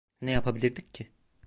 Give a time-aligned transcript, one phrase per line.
[0.21, 1.09] Ne yapabilirdik ki?